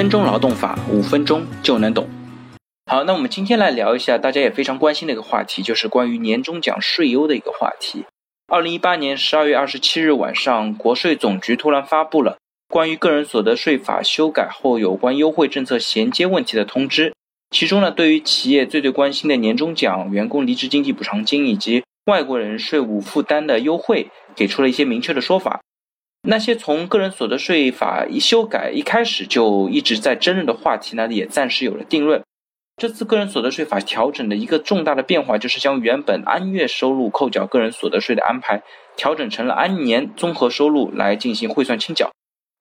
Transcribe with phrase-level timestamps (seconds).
[0.00, 2.08] 分钟劳动法，五分钟就能懂。
[2.90, 8.06] 好，那我们今天来聊一下大家也非常关心的一个话题，就是关于年终奖税优的一个话题。
[8.50, 17.12] 二零一八年十二月二十七日晚上，国税总局突然发布了关于个人所得税法修改后有关优惠政策衔接问题的通知。
[17.50, 25.60] 其中呢，对于企业最最关心的年终奖、员工离职经济补偿金以及外国人税务负担的优惠，给出了一些明确的说法。
[26.22, 32.22] 那些从个人所得税法一修改一开始就一直在争论的话题呢，也暂时有了定论。
[32.76, 38.62] 这次个人所得税法调整的一个重大的变化，就是将原本按月收入扣缴个人所得税的安排，
[38.96, 42.10] 调整成了按年综合收入来进行汇算清缴。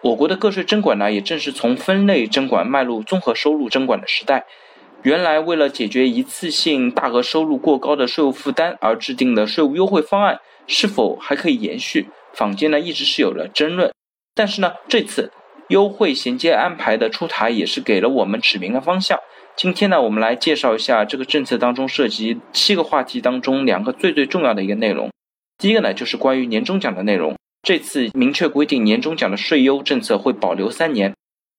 [0.03, 4.45] 我国的个税征管呢，也正是从分类征管迈入综合收入征管的时代。
[5.03, 12.07] 原来为了解决一次性大额收入过高的税务负担而制定的税务优惠方案，是否还可以延续？
[12.33, 13.91] 坊间呢一直是有了争论，
[14.33, 15.31] 但是呢这次
[15.69, 19.19] 优惠衔接安排的出台也是给了我们指明了方向。
[19.55, 25.09] 今天呢我们来介绍一下这个政策当中涉及七个话题当中两个最最重要的一个内容。
[25.57, 31.13] 第一个呢就是关于年终奖的内容，这次明确规定年终奖的税优政策会保留三年。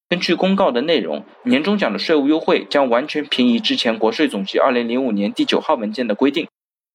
[0.08, 6.48] 根据公告的内容，年终奖的税务优惠将完全平移之前国税总局二零零五年第九号文件的规定。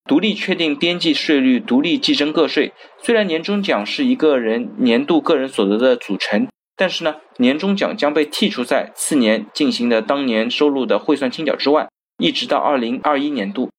[0.07, 2.73] 独立确定边际税率，独立计征个税。
[3.01, 6.47] 虽然年终奖是一个人年度个人所得的组成，
[6.77, 11.87] 但是呢，年终奖将被剔除在次年进行的当年收入的汇算清缴之外，
[12.19, 13.71] 一直到二零二一年度。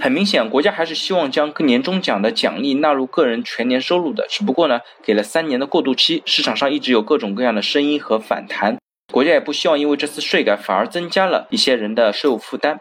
[0.00, 6.22] 很明显，国家还是希望将年终奖的奖励纳入个人全年收入的，只不过呢，给了三年的过渡期。
[6.24, 8.78] 市场上一直有各种各样的声音和反弹，
[9.12, 12.78] 国家也不希望因为这次税改反而增加了一些人的税务负担。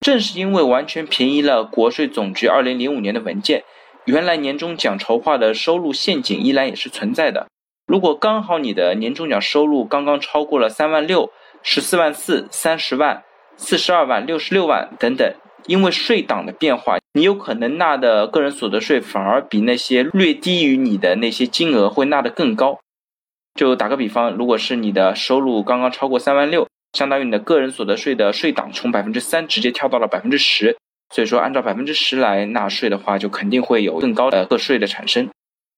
[0.00, 3.64] 正是因为完全平移了国税总局二零零五年的文件，
[4.06, 7.48] 原来年终奖筹划的收入陷阱依然也是存在的。
[7.86, 11.30] 如果刚好你的年终奖收入刚刚超过了三万六、
[11.62, 13.24] 十四万四、三十万、
[13.58, 15.34] 四十二万、六十六万等等，
[15.66, 22.78] 因为税档的变化，你有可能纳的个人所得税反而比那些略低于你的那些金额会纳得更高。
[23.54, 26.69] 就打个比方，如果是你的收入刚刚超过三万六。
[26.92, 30.76] 相当于你的个人所得税的税档从百分之三直接跳到了百分之十，
[31.14, 35.28] 所以说按照百分之十来纳税的话，就肯定会有更高的个税的产生。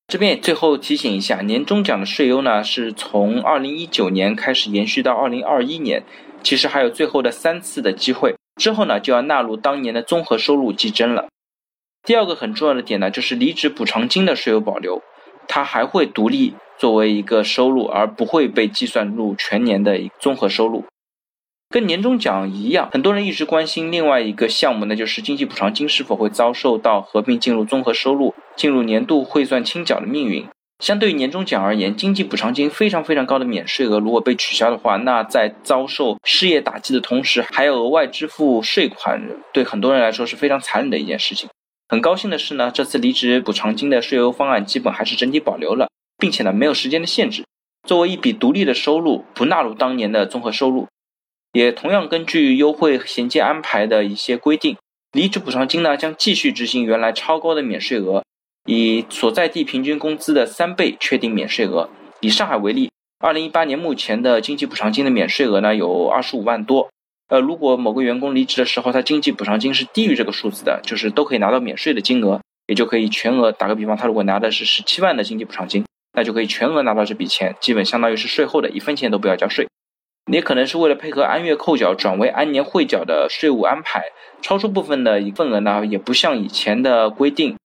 [0.08, 6.02] 这边最后提醒一下，年终奖的税优呢是从二零一九年开始延续到二零二一年，
[6.42, 11.28] 其实还有最后的三次的机会，之后呢就要纳入当年的综合收入计征了。
[12.02, 15.02] 第二个很重要的点呢，就是离职补偿金的税优保留，
[15.46, 20.84] 它还会独立作为一个收入，而不会被计算入全年的综合收入。
[21.72, 30.46] 跟年终奖一样，很多人一直关心另外一个项目，那就是经济补偿金是否会遭受到合并进入综合收入、进入年度汇算清缴的命运。
[30.80, 39.22] 相对于年终奖而言，经济补偿金非常非常高的免税额，如果被取消的话，那在遭受失业打击的同时，还要额外支付税款，
[39.54, 41.48] 对很多人来说是非常残忍的一件事情。
[41.88, 47.44] 很高兴的是呢，这次离职补偿金的税优方案基本还是整体保留了，并且呢没有时间的限制，
[47.88, 50.86] 作为一笔独立的收入，不纳入当年的综合收入。
[51.52, 54.76] 也同样根据优惠衔接安排的一些规定，
[55.12, 58.24] 离职补偿金呢将继续执行原来超高的免税额，
[58.66, 61.90] 以所在地平均工资的三倍确定免税额。
[62.20, 66.88] 以上海为例，二零一八年目前的经济补偿金的免税额呢有二十五万多。
[67.28, 73.52] 呃，如果某个员工离职的时候，他经济补偿金是低于这个数字的，就是都可以拿到免税的金额，也就可以全额。
[73.52, 79.66] 打个比方，他如果拿的是十七万的经济补偿金，那就可以全额拿到这笔钱，基本相当于是税后的一分钱都不要交税。
[80.30, 84.04] 也可能是为了配合按月扣缴转为按年汇缴的税务安排，
[84.40, 87.56] 超出部分的一份额呢，也不像以前的规定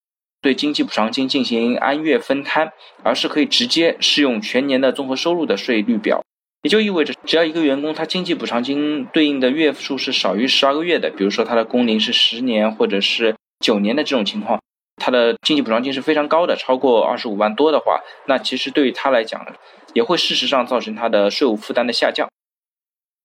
[0.42, 2.72] 对经济补偿金进行按月分摊，
[3.04, 6.22] 而是可以直接适用全年的综合收入的税率表。
[6.64, 14.60] 也就意味着，只要一个员工他经济补偿金对应的月数是少于十二个月的，比如说他的工龄是十年或者是九年的这种情况，
[14.98, 19.46] 他的经济补偿金是非常高的，超过二十五万多的话，那其实对于他来讲，
[19.94, 22.28] 也会事实上造成他的税务负担的下降。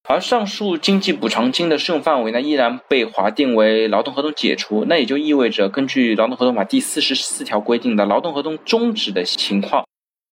[0.07, 4.83] 而上述经济补偿金的适用范围呢，依然被划定为劳动合同解除。
[4.85, 9.85] 那也就意味着，根据劳动合同法第四十四条规定的劳动合同终止的情况，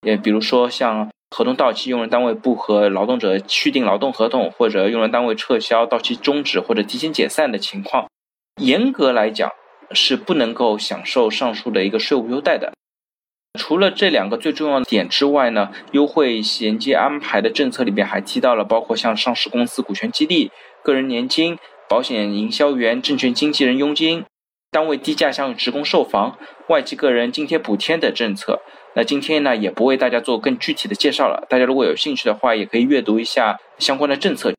[0.06, 8.08] 也比如说像合同到期，用人单位不和劳动者续订劳动合同，或者用人单位撤销、到期终止或者提前解散的情况，
[8.60, 9.50] 严格来讲
[9.92, 12.74] 是不能够享受上述的一个税务优待的。
[13.58, 20.50] 除了这两个最重要的点之外呢，优惠衔接安排的政策里边还提到了，包括像上市公司股权激励、
[20.82, 21.58] 个人年金、
[21.88, 24.24] 保险营销员、证券经纪人佣金、
[24.70, 26.38] 单位低价向职工售房、
[26.68, 28.60] 外籍个人津贴补贴等政策。
[28.94, 31.46] 那今天呢，也不为大家做更具体的介绍了。
[31.50, 34.54] 大家如果有兴趣的话，也可以阅读一下相关的政策。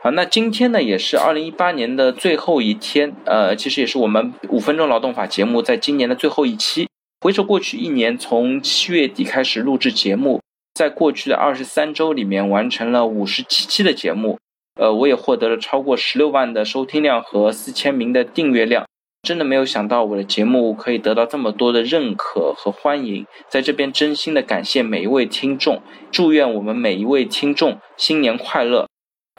[0.00, 6.86] 好，那今天呢，也是二零一八年的最后一天，呃，其实也是我们五分钟劳动法节目在今年的最后一期。
[7.26, 10.40] 回首过去一年，从七月底开始录制节目，
[10.74, 14.38] 在过去的二十三周里面完成了五十七期的节目，
[14.80, 18.86] 呃，我也获得了超过十六万的收听量和四千名的订阅量。
[19.22, 25.82] 真的没有想到我的节目可以得到这么多的认可和欢迎，在这边真心的感谢每一位听众，
[26.12, 28.86] 祝愿我们每一位听众新年快乐。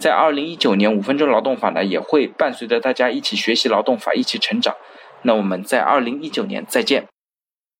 [0.01, 4.75] 在二零一九年五分钟劳动法呢，也会伴随着大家一起学习劳动法，一起成长。
[5.21, 7.05] 那我们在二零一九年再见。